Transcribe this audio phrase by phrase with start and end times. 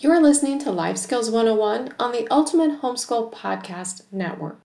[0.00, 4.60] You're listening to Life Skills 101 on the Ultimate Homeschool Podcast Network.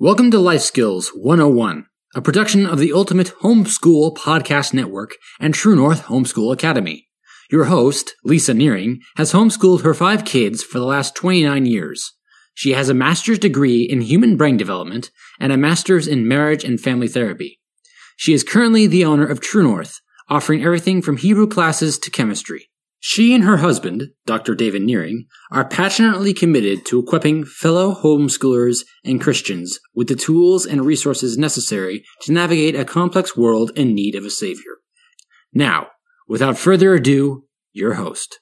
[0.00, 1.86] Welcome to Life Skills 101,
[2.16, 7.07] a production of the Ultimate Homeschool Podcast Network and True North Homeschool Academy.
[7.50, 12.12] Your host, Lisa Nehring, has homeschooled her five kids for the last 29 years.
[12.54, 16.80] She has a master's degree in human brain development and a master's in marriage and
[16.80, 17.60] family therapy.
[18.16, 22.68] She is currently the owner of True North, offering everything from Hebrew classes to chemistry.
[23.00, 24.54] She and her husband, Dr.
[24.54, 30.84] David Nehring, are passionately committed to equipping fellow homeschoolers and Christians with the tools and
[30.84, 34.78] resources necessary to navigate a complex world in need of a savior.
[35.54, 35.86] Now,
[36.28, 38.40] Without further ado, your host.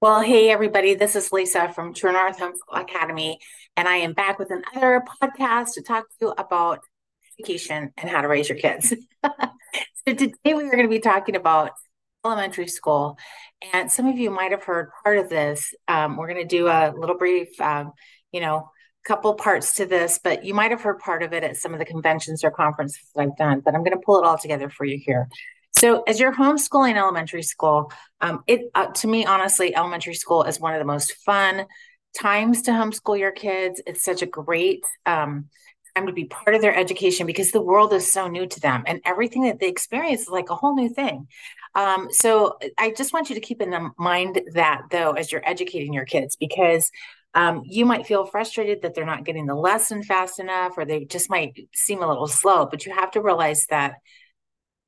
[0.00, 3.38] Well, hey, everybody, this is Lisa from True North Homeschool Academy,
[3.76, 6.80] and I am back with another podcast to talk to you about
[7.38, 8.94] education and how to raise your kids.
[9.24, 9.34] so,
[10.06, 11.72] today we are going to be talking about
[12.24, 13.18] elementary school,
[13.74, 15.74] and some of you might have heard part of this.
[15.88, 17.92] Um, we're going to do a little brief, um,
[18.32, 18.70] you know,
[19.04, 21.78] couple parts to this, but you might have heard part of it at some of
[21.78, 24.70] the conventions or conferences that I've done, but I'm going to pull it all together
[24.70, 25.28] for you here.
[25.76, 30.60] So, as you're homeschooling elementary school, um, it uh, to me, honestly, elementary school is
[30.60, 31.66] one of the most fun
[32.18, 33.82] times to homeschool your kids.
[33.86, 35.46] It's such a great um,
[35.96, 38.84] time to be part of their education because the world is so new to them,
[38.86, 41.26] and everything that they experience is like a whole new thing.
[41.74, 45.92] Um, so, I just want you to keep in mind that though, as you're educating
[45.92, 46.88] your kids, because
[47.34, 51.04] um, you might feel frustrated that they're not getting the lesson fast enough, or they
[51.04, 52.66] just might seem a little slow.
[52.66, 53.96] But you have to realize that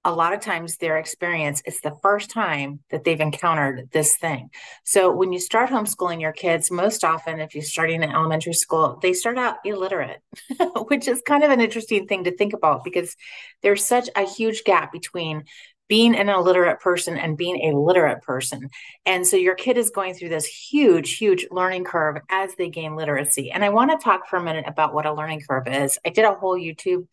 [0.07, 4.49] a lot of times their experience it's the first time that they've encountered this thing
[4.85, 9.01] so when you start homeschooling your kids most often if you're starting in elementary school
[9.03, 10.21] they start out illiterate
[10.87, 13.17] which is kind of an interesting thing to think about because
[13.62, 15.43] there's such a huge gap between
[15.89, 18.71] being an illiterate person and being a literate person.
[19.05, 22.97] And so your kid is going through this huge, huge learning curve as they gain
[22.97, 23.53] literacy.
[23.53, 25.99] And I want to talk for a minute about what a learning curve is.
[26.05, 27.07] I did a whole YouTube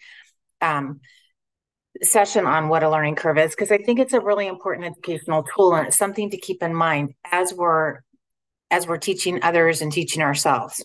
[0.61, 1.01] um,
[2.01, 5.43] session on what a learning curve is because I think it's a really important educational
[5.43, 7.99] tool and it's something to keep in mind as we're
[8.71, 10.83] as we're teaching others and teaching ourselves.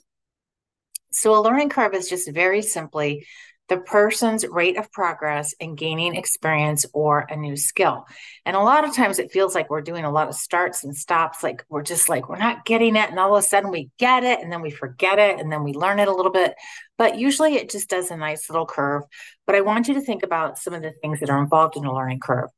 [1.10, 3.26] So a learning curve is just very simply
[3.68, 8.06] the person's rate of progress in gaining experience or a new skill.
[8.46, 10.96] And a lot of times it feels like we're doing a lot of starts and
[10.96, 13.10] stops, like we're just like, we're not getting it.
[13.10, 15.64] And all of a sudden we get it and then we forget it and then
[15.64, 16.54] we learn it a little bit.
[16.96, 19.02] But usually it just does a nice little curve.
[19.46, 21.84] But I want you to think about some of the things that are involved in
[21.84, 22.48] a learning curve.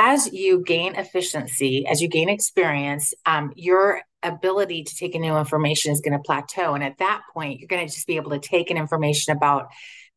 [0.00, 5.36] As you gain efficiency, as you gain experience, um, your ability to take in new
[5.36, 6.74] information is going to plateau.
[6.74, 9.68] And at that point, you're going to just be able to take in information about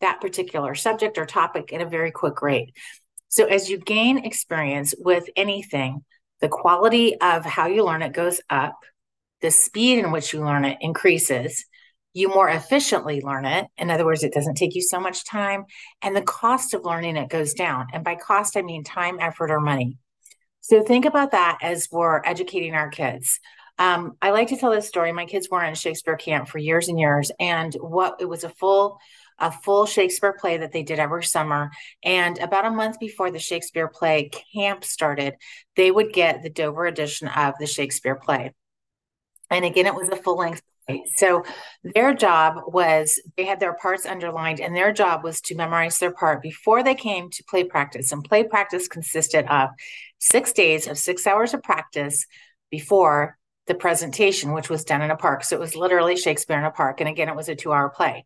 [0.02, 2.76] that particular subject or topic at a very quick rate.
[3.30, 6.04] So, as you gain experience with anything,
[6.42, 8.76] the quality of how you learn it goes up,
[9.42, 11.66] the speed in which you learn it increases,
[12.14, 13.68] you more efficiently learn it.
[13.78, 15.64] In other words, it doesn't take you so much time,
[16.02, 17.88] and the cost of learning it goes down.
[17.94, 19.98] And by cost, I mean time, effort, or money.
[20.60, 23.40] So, think about that as we're educating our kids.
[23.80, 25.12] Um, I like to tell this story.
[25.12, 28.50] My kids were in Shakespeare camp for years and years, and what it was a
[28.50, 29.00] full
[29.42, 31.72] a full Shakespeare play that they did every summer.
[32.04, 35.34] And about a month before the Shakespeare play camp started,
[35.76, 38.54] they would get the Dover edition of the Shakespeare play.
[39.50, 41.04] And again, it was a full length play.
[41.16, 41.44] So
[41.84, 46.14] their job was they had their parts underlined, and their job was to memorize their
[46.14, 48.12] part before they came to play practice.
[48.12, 49.72] And play practice consisted of
[50.20, 52.26] six days of six hours of practice
[52.70, 53.38] before
[53.68, 55.44] the presentation, which was done in a park.
[55.44, 57.00] So it was literally Shakespeare in a park.
[57.00, 58.26] And again, it was a two hour play.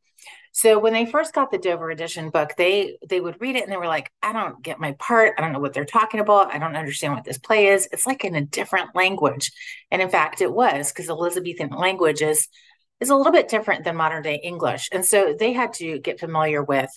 [0.56, 3.72] So when they first got the Dover edition book, they they would read it and
[3.72, 5.34] they were like, I don't get my part.
[5.38, 6.56] I don't know what they're talking about.
[6.56, 7.90] I don't understand what this play is.
[7.92, 9.52] It's like in a different language.
[9.92, 12.48] And in fact, it was because Elizabethan language is
[13.02, 14.88] is a little bit different than modern day English.
[14.94, 16.90] And so they had to get familiar with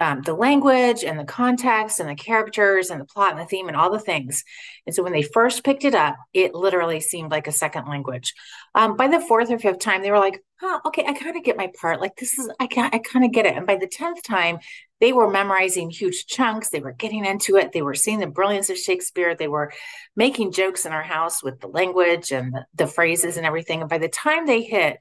[0.00, 3.66] um, the language and the context and the characters and the plot and the theme
[3.66, 4.44] and all the things.
[4.86, 8.32] And so when they first picked it up, it literally seemed like a second language.
[8.74, 11.42] Um, by the fourth or fifth time, they were like, "Oh, okay, I kind of
[11.42, 12.00] get my part.
[12.00, 14.58] Like this is, I can, I kind of get it." And by the tenth time,
[15.00, 16.70] they were memorizing huge chunks.
[16.70, 17.72] They were getting into it.
[17.72, 19.34] They were seeing the brilliance of Shakespeare.
[19.34, 19.72] They were
[20.16, 23.80] making jokes in our house with the language and the, the phrases and everything.
[23.80, 24.98] And by the time they hit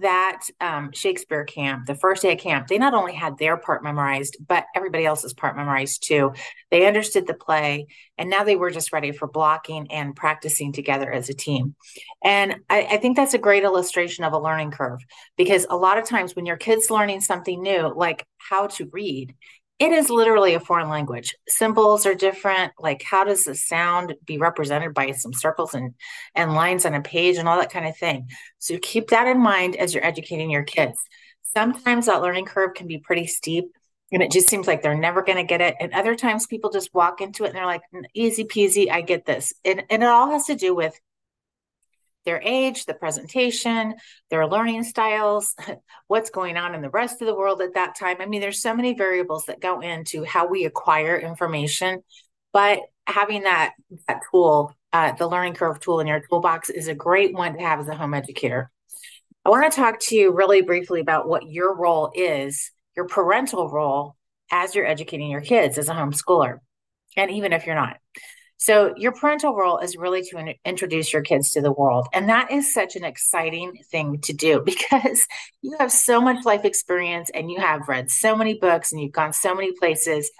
[0.00, 3.84] that um, Shakespeare camp, the first day of camp, they not only had their part
[3.84, 6.32] memorized, but everybody else's part memorized too.
[6.70, 7.86] They understood the play,
[8.16, 11.74] and now they were just ready for blocking and practicing together as a team.
[12.24, 15.00] And I, I think that's a great illustration of a learning curve
[15.36, 19.34] because a lot of times when your kid's learning something new, like how to read,
[19.82, 21.34] it is literally a foreign language.
[21.48, 22.72] Symbols are different.
[22.78, 25.94] Like, how does the sound be represented by some circles and,
[26.34, 28.28] and lines on a page and all that kind of thing?
[28.58, 30.98] So, keep that in mind as you're educating your kids.
[31.52, 33.72] Sometimes that learning curve can be pretty steep
[34.12, 35.74] and it just seems like they're never going to get it.
[35.80, 37.82] And other times people just walk into it and they're like,
[38.14, 39.54] easy peasy, I get this.
[39.64, 40.98] And, and it all has to do with
[42.24, 43.94] their age, the presentation,
[44.30, 45.54] their learning styles,
[46.06, 48.18] what's going on in the rest of the world at that time.
[48.20, 52.02] I mean, there's so many variables that go into how we acquire information,
[52.52, 53.72] but having that
[54.08, 57.60] that tool, uh, the learning curve tool in your toolbox is a great one to
[57.60, 58.70] have as a home educator.
[59.44, 63.68] I want to talk to you really briefly about what your role is, your parental
[63.68, 64.14] role
[64.52, 66.58] as you're educating your kids as a homeschooler,
[67.16, 67.96] and even if you're not.
[68.64, 72.06] So, your parental role is really to in- introduce your kids to the world.
[72.12, 75.26] And that is such an exciting thing to do because
[75.62, 79.10] you have so much life experience and you have read so many books and you've
[79.10, 80.30] gone so many places.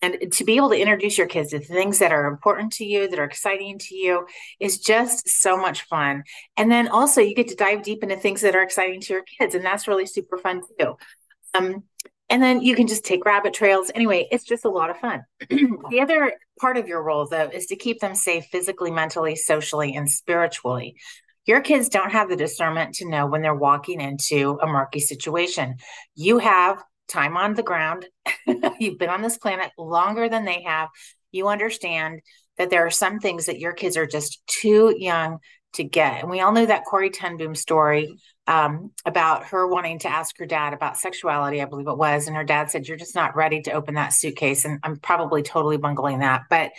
[0.00, 3.10] And to be able to introduce your kids to things that are important to you,
[3.10, 4.26] that are exciting to you,
[4.58, 6.24] is just so much fun.
[6.56, 9.24] And then also, you get to dive deep into things that are exciting to your
[9.38, 9.54] kids.
[9.54, 10.96] And that's really super fun too.
[11.52, 11.82] Um,
[12.28, 13.90] and then you can just take rabbit trails.
[13.94, 15.22] Anyway, it's just a lot of fun.
[15.48, 19.94] the other part of your role, though, is to keep them safe physically, mentally, socially,
[19.94, 20.96] and spiritually.
[21.44, 25.76] Your kids don't have the discernment to know when they're walking into a murky situation.
[26.16, 28.06] You have time on the ground.
[28.80, 30.88] You've been on this planet longer than they have.
[31.30, 32.20] You understand
[32.58, 35.38] that there are some things that your kids are just too young
[35.74, 36.22] to get.
[36.22, 40.38] And we all know that Corrie ten Boom story um, about her wanting to ask
[40.38, 42.26] her dad about sexuality, I believe it was.
[42.26, 44.64] And her dad said, You're just not ready to open that suitcase.
[44.64, 46.42] And I'm probably totally bungling that.
[46.48, 46.72] But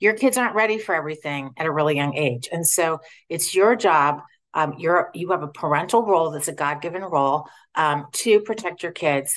[0.00, 2.48] your kids aren't ready for everything at a really young age.
[2.52, 4.20] And so it's your job.
[4.52, 8.92] Um, you're you have a parental role that's a God-given role um, to protect your
[8.92, 9.34] kids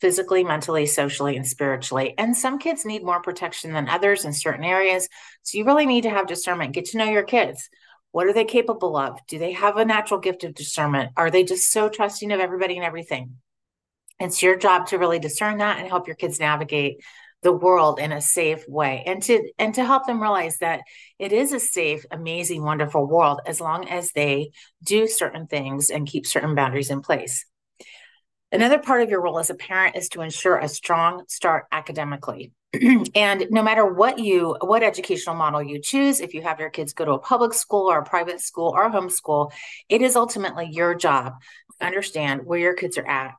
[0.00, 2.14] physically, mentally, socially, and spiritually.
[2.18, 5.08] And some kids need more protection than others in certain areas.
[5.42, 7.70] So you really need to have discernment, get to know your kids.
[8.12, 9.18] What are they capable of?
[9.26, 11.12] Do they have a natural gift of discernment?
[11.16, 13.36] Are they just so trusting of everybody and everything?
[14.20, 17.02] It's your job to really discern that and help your kids navigate
[17.42, 20.82] the world in a safe way and to and to help them realize that
[21.18, 24.52] it is a safe amazing wonderful world as long as they
[24.84, 27.44] do certain things and keep certain boundaries in place
[28.52, 32.52] another part of your role as a parent is to ensure a strong start academically
[33.14, 36.92] and no matter what you what educational model you choose if you have your kids
[36.92, 39.52] go to a public school or a private school or homeschool
[39.88, 41.34] it is ultimately your job
[41.78, 43.34] to understand where your kids are at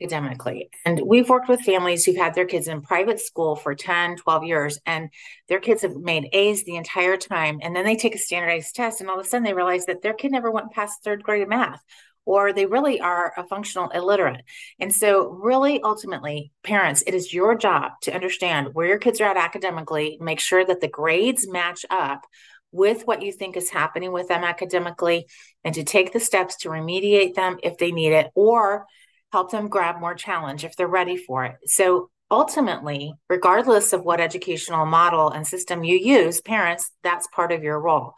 [0.00, 0.68] academically.
[0.84, 4.44] And we've worked with families who've had their kids in private school for 10 12
[4.44, 5.08] years and
[5.48, 7.58] their kids have made a's the entire time.
[7.62, 10.02] And then they take a standardized test and all of a sudden they realize that
[10.02, 11.82] their kid never went past third grade of math
[12.26, 14.44] or they really are a functional illiterate.
[14.78, 19.30] And so, really, ultimately, parents, it is your job to understand where your kids are
[19.30, 22.26] at academically, make sure that the grades match up
[22.72, 25.26] with what you think is happening with them academically,
[25.64, 28.86] and to take the steps to remediate them if they need it, or
[29.32, 31.56] help them grab more challenge if they're ready for it.
[31.66, 37.62] So, ultimately, regardless of what educational model and system you use, parents, that's part of
[37.62, 38.14] your role.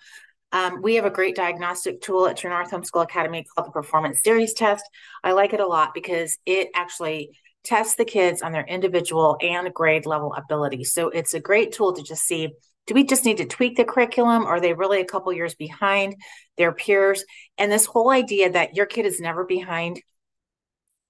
[0.52, 4.22] Um, we have a great diagnostic tool at True North Homeschool Academy called the Performance
[4.22, 4.84] Series Test.
[5.22, 9.72] I like it a lot because it actually tests the kids on their individual and
[9.74, 10.84] grade level ability.
[10.84, 12.50] So it's a great tool to just see
[12.86, 14.46] do we just need to tweak the curriculum?
[14.46, 16.16] Are they really a couple years behind
[16.56, 17.22] their peers?
[17.58, 20.00] And this whole idea that your kid is never behind,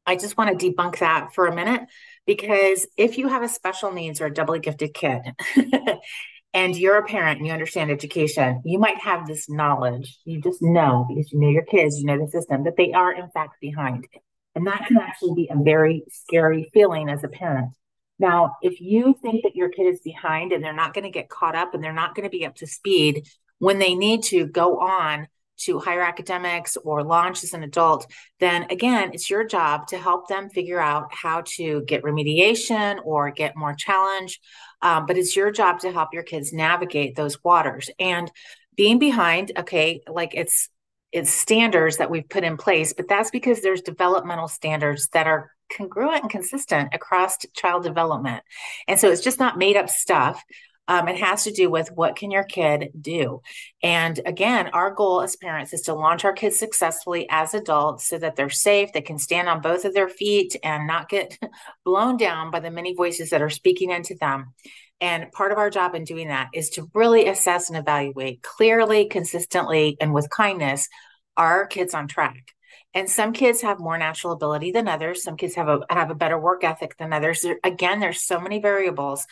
[0.05, 1.83] I just want to debunk that for a minute
[2.27, 5.21] because if you have a special needs or a doubly gifted kid,
[6.59, 10.19] and you're a parent and you understand education, you might have this knowledge.
[10.25, 13.13] You just know because you know your kids, you know the system, that they are
[13.13, 14.09] in fact behind.
[14.57, 17.71] And that can actually be a very scary feeling as a parent.
[18.19, 21.29] Now, if you think that your kid is behind and they're not going to get
[21.29, 23.29] caught up and they're not going to be up to speed
[23.61, 28.11] when they need to go on to higher academics or launch as an adult,
[28.41, 33.31] then again, it's your job to help them figure out how to get remediation or
[33.31, 34.41] get more challenge.
[34.83, 37.91] Um, but it's your job to help your kids navigate those waters.
[37.99, 38.31] And
[38.77, 40.69] being behind, okay, like it's
[41.11, 45.51] it's standards that we've put in place, but that's because there's developmental standards that are
[45.75, 48.43] congruent and consistent across child development.
[48.87, 50.43] And so it's just not made up stuff.
[50.89, 53.43] Um, it has to do with what can your kid do?
[53.83, 58.19] And again our goal as parents is to launch our kids successfully as adults so
[58.19, 61.39] that they're safe they can stand on both of their feet and not get
[61.85, 64.55] blown down by the many voices that are speaking into them.
[65.01, 69.07] And part of our job in doing that is to really assess and evaluate clearly
[69.07, 70.89] consistently and with kindness
[71.37, 72.53] are our kids on track?
[72.95, 75.23] And some kids have more natural ability than others.
[75.23, 77.43] Some kids have a have a better work ethic than others.
[77.43, 79.27] There, again there's so many variables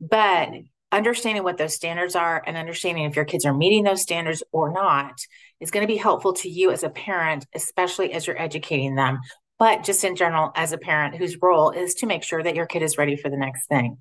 [0.00, 0.50] but
[0.90, 4.72] understanding what those standards are and understanding if your kids are meeting those standards or
[4.72, 5.20] not
[5.60, 9.18] is going to be helpful to you as a parent especially as you're educating them
[9.58, 12.66] but just in general as a parent whose role is to make sure that your
[12.66, 13.98] kid is ready for the next thing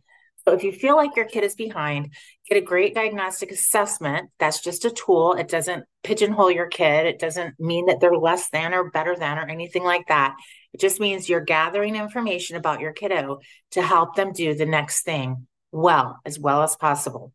[0.48, 2.14] so if you feel like your kid is behind,
[2.48, 4.30] get a great diagnostic assessment.
[4.40, 5.34] That's just a tool.
[5.34, 7.06] It doesn't pigeonhole your kid.
[7.06, 10.38] It doesn't mean that they're less than or better than or anything like that.
[10.72, 13.40] It just means you're gathering information about your kiddo
[13.72, 17.32] to help them do the next thing well, as well as possible.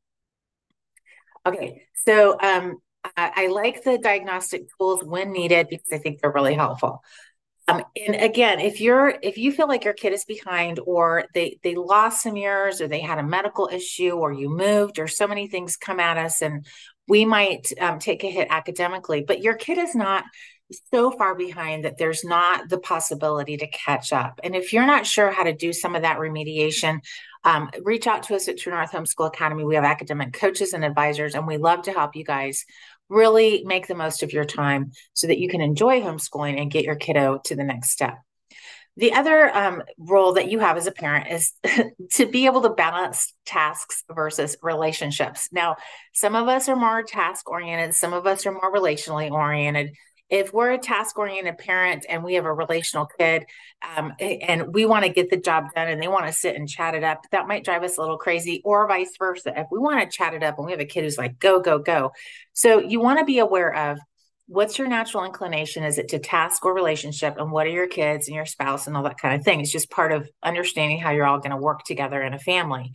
[1.46, 2.78] Okay, so um,
[3.16, 7.02] I, I like the diagnostic tools when needed because I think they're really helpful.
[7.68, 11.58] Um, and again, if you're if you feel like your kid is behind, or they
[11.62, 15.28] they lost some years, or they had a medical issue, or you moved, or so
[15.28, 16.66] many things come at us, and
[17.06, 20.24] we might um, take a hit academically, but your kid is not
[20.92, 24.40] so far behind that there's not the possibility to catch up.
[24.42, 27.00] And if you're not sure how to do some of that remediation,
[27.44, 29.64] um, reach out to us at True North Homeschool Academy.
[29.64, 32.64] We have academic coaches and advisors, and we love to help you guys
[33.08, 36.84] really make the most of your time so that you can enjoy homeschooling and get
[36.84, 38.18] your kiddo to the next step.
[38.96, 41.52] The other um, role that you have as a parent is
[42.12, 45.48] to be able to balance tasks versus relationships.
[45.50, 45.76] Now,
[46.12, 49.94] some of us are more task oriented, some of us are more relationally oriented
[50.32, 53.44] if we're a task oriented parent and we have a relational kid
[53.96, 56.66] um, and we want to get the job done and they want to sit and
[56.66, 59.52] chat it up, that might drive us a little crazy, or vice versa.
[59.54, 61.60] If we want to chat it up and we have a kid who's like, go,
[61.60, 62.12] go, go.
[62.54, 63.98] So you want to be aware of
[64.46, 65.84] what's your natural inclination?
[65.84, 67.36] Is it to task or relationship?
[67.36, 69.60] And what are your kids and your spouse and all that kind of thing?
[69.60, 72.92] It's just part of understanding how you're all going to work together in a family.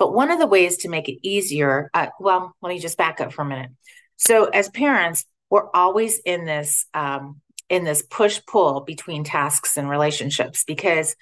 [0.00, 3.20] But one of the ways to make it easier, uh, well, let me just back
[3.20, 3.70] up for a minute.
[4.16, 9.86] So, as parents, we're always in this um, in this push pull between tasks and
[9.86, 11.14] relationships because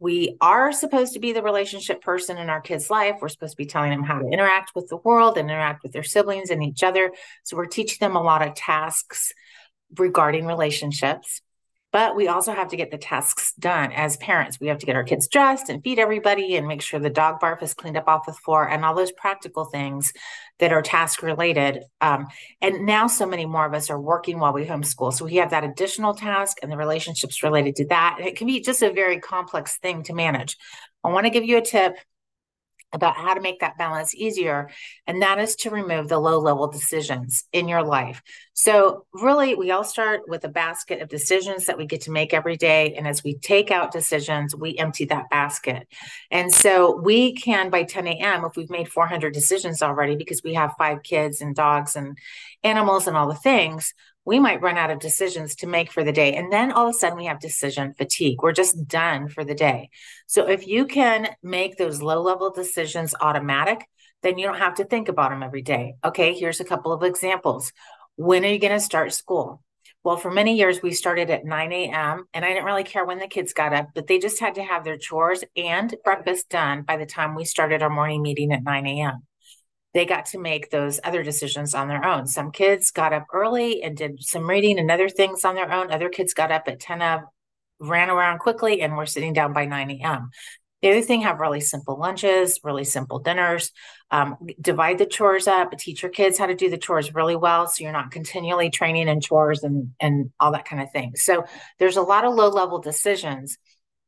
[0.00, 3.18] we are supposed to be the relationship person in our kids' life.
[3.20, 5.92] We're supposed to be telling them how to interact with the world and interact with
[5.92, 7.12] their siblings and each other.
[7.44, 9.32] So we're teaching them a lot of tasks
[9.96, 11.40] regarding relationships.
[11.92, 14.60] But we also have to get the tasks done as parents.
[14.60, 17.40] We have to get our kids dressed and feed everybody and make sure the dog
[17.40, 20.12] barf is cleaned up off the floor and all those practical things
[20.58, 21.84] that are task related.
[22.00, 22.26] Um,
[22.60, 25.12] and now so many more of us are working while we homeschool.
[25.12, 28.16] So we have that additional task and the relationships related to that.
[28.18, 30.56] And it can be just a very complex thing to manage.
[31.04, 31.94] I want to give you a tip
[32.92, 34.70] about how to make that balance easier.
[35.06, 38.22] And that is to remove the low level decisions in your life.
[38.54, 42.32] So, really, we all start with a basket of decisions that we get to make
[42.32, 42.94] every day.
[42.94, 45.88] And as we take out decisions, we empty that basket.
[46.30, 50.54] And so, we can by 10 a.m., if we've made 400 decisions already, because we
[50.54, 52.16] have five kids and dogs and
[52.62, 53.92] animals and all the things,
[54.26, 56.34] we might run out of decisions to make for the day.
[56.34, 58.42] And then all of a sudden we have decision fatigue.
[58.42, 59.88] We're just done for the day.
[60.26, 63.86] So if you can make those low level decisions automatic,
[64.22, 65.94] then you don't have to think about them every day.
[66.04, 67.72] Okay, here's a couple of examples.
[68.16, 69.62] When are you going to start school?
[70.02, 73.18] Well, for many years, we started at 9 a.m., and I didn't really care when
[73.18, 76.82] the kids got up, but they just had to have their chores and breakfast done
[76.82, 79.22] by the time we started our morning meeting at 9 a.m
[79.96, 82.26] they got to make those other decisions on their own.
[82.26, 85.90] Some kids got up early and did some reading and other things on their own.
[85.90, 87.20] Other kids got up at 10 of,
[87.78, 90.28] ran around quickly, and were sitting down by 9 a.m.
[90.82, 93.72] The other thing, have really simple lunches, really simple dinners.
[94.10, 95.72] Um, divide the chores up.
[95.78, 99.08] Teach your kids how to do the chores really well, so you're not continually training
[99.08, 101.16] in chores and and all that kind of thing.
[101.16, 101.46] So
[101.78, 103.56] there's a lot of low level decisions.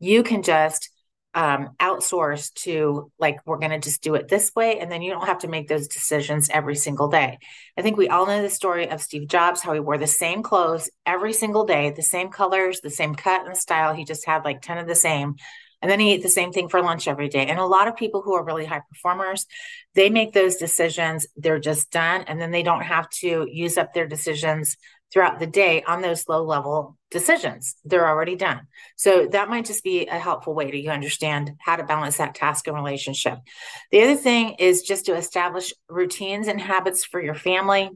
[0.00, 0.90] You can just
[1.34, 5.12] um, outsource to like we're going to just do it this way and then you
[5.12, 7.38] don't have to make those decisions every single day.
[7.76, 10.42] I think we all know the story of steve jobs how he wore the same
[10.42, 13.94] clothes every single day the same colors the same cut and style.
[13.94, 15.36] He just had like 10 of the same.
[15.80, 17.46] And then he ate the same thing for lunch every day.
[17.46, 19.46] And a lot of people who are really high performers
[19.94, 23.92] they make those decisions they're just done and then they don't have to use up
[23.92, 24.76] their decisions
[25.12, 27.76] throughout the day on those low level decisions.
[27.84, 28.66] They're already done.
[28.96, 32.34] So that might just be a helpful way to you understand how to balance that
[32.34, 33.38] task and relationship.
[33.90, 37.90] The other thing is just to establish routines and habits for your family.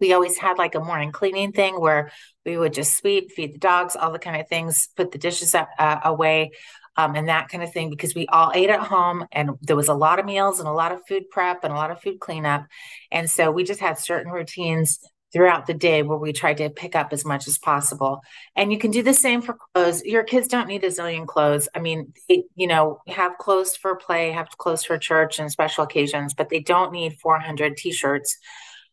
[0.00, 2.10] we always had like a morning cleaning thing where
[2.44, 5.54] we would just sweep, feed the dogs, all the kind of things, put the dishes
[5.54, 6.50] up, uh, away,
[6.96, 9.88] um, and that kind of thing because we all ate at home and there was
[9.88, 12.20] a lot of meals and a lot of food prep and a lot of food
[12.20, 12.66] cleanup.
[13.10, 14.98] And so we just had certain routines
[15.32, 18.22] throughout the day where we try to pick up as much as possible.
[18.54, 20.04] And you can do the same for clothes.
[20.04, 21.68] Your kids don't need a zillion clothes.
[21.74, 25.84] I mean, they, you know, have clothes for play, have clothes for church and special
[25.84, 28.36] occasions, but they don't need 400 t-shirts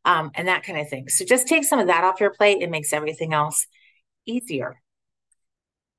[0.06, 1.10] um, and that kind of thing.
[1.10, 2.62] So just take some of that off your plate.
[2.62, 3.68] It makes everything else
[4.26, 4.82] easier.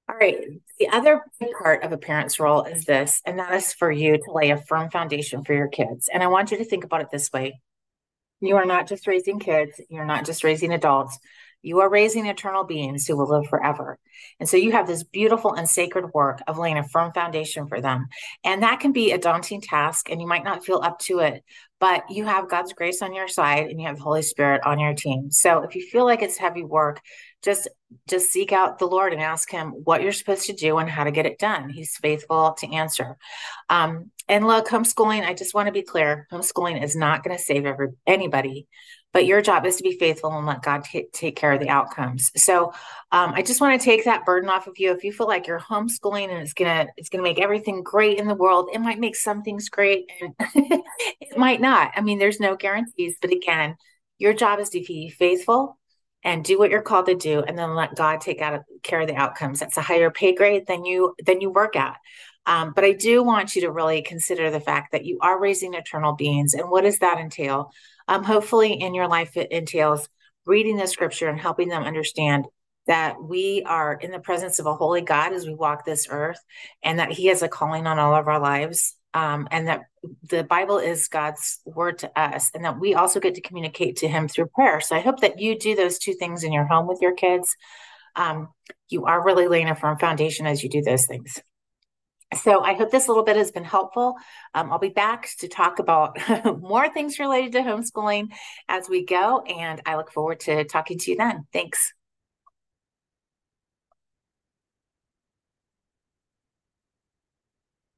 [0.09, 0.39] All right.
[0.79, 1.23] The other
[1.63, 4.57] part of a parent's role is this, and that is for you to lay a
[4.57, 6.09] firm foundation for your kids.
[6.13, 7.61] And I want you to think about it this way
[8.41, 11.19] you are not just raising kids, you're not just raising adults.
[11.63, 13.99] You are raising eternal beings who will live forever.
[14.39, 17.83] And so you have this beautiful and sacred work of laying a firm foundation for
[17.83, 18.09] them.
[18.45, 21.45] And that can be a daunting task, and you might not feel up to it,
[21.79, 24.79] but you have God's grace on your side and you have the Holy Spirit on
[24.79, 25.31] your team.
[25.31, 27.01] So if you feel like it's heavy work,
[27.43, 27.69] just
[28.09, 31.05] just seek out the Lord and ask him what you're supposed to do and how
[31.05, 31.69] to get it done.
[31.69, 33.17] He's faithful to answer.
[33.69, 37.43] Um, and look, homeschooling, I just want to be clear, homeschooling is not going to
[37.43, 38.69] save every, anybody,
[39.13, 41.69] but your job is to be faithful and let God t- take care of the
[41.69, 42.31] outcomes.
[42.37, 42.73] So
[43.11, 44.93] um, I just want to take that burden off of you.
[44.93, 48.29] If you feel like you're homeschooling and it's gonna it's gonna make everything great in
[48.29, 50.35] the world, it might make some things great and
[51.21, 51.91] it might not.
[51.97, 53.77] I mean, there's no guarantees, but again,
[54.19, 55.80] your job is to be faithful
[56.23, 59.09] and do what you're called to do and then let god take out care of
[59.09, 59.61] the outcomes.
[59.61, 61.97] That's a higher pay grade than you than you work at.
[62.47, 65.75] Um, but i do want you to really consider the fact that you are raising
[65.75, 67.73] eternal beings and what does that entail?
[68.09, 70.09] Um, hopefully in your life it entails
[70.47, 72.47] reading the scripture and helping them understand
[72.87, 76.41] that we are in the presence of a holy god as we walk this earth
[76.83, 79.83] and that he has a calling on all of our lives um, and that
[80.29, 84.09] the Bible is God's word to us, and that we also get to communicate to
[84.09, 84.81] Him through prayer.
[84.81, 87.57] So I hope that you do those two things in your home with your kids.
[88.17, 88.49] Um,
[88.89, 91.41] you are really laying a firm foundation as you do those things.
[92.35, 94.15] So I hope this little bit has been helpful.
[94.55, 96.17] Um, I'll be back to talk about
[96.61, 98.29] more things related to homeschooling
[98.69, 101.47] as we go, and I look forward to talking to you then.
[101.53, 101.93] Thanks.